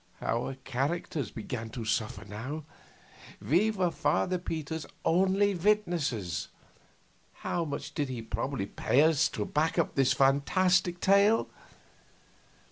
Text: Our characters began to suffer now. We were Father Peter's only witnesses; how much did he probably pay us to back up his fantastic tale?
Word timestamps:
Our 0.23 0.55
characters 0.55 1.29
began 1.29 1.69
to 1.77 1.85
suffer 1.85 2.25
now. 2.25 2.63
We 3.39 3.69
were 3.69 3.91
Father 3.91 4.39
Peter's 4.39 4.87
only 5.05 5.53
witnesses; 5.53 6.47
how 7.45 7.65
much 7.65 7.93
did 7.93 8.09
he 8.09 8.23
probably 8.23 8.65
pay 8.65 9.03
us 9.03 9.27
to 9.27 9.45
back 9.45 9.77
up 9.77 9.95
his 9.95 10.11
fantastic 10.13 11.01
tale? 11.01 11.49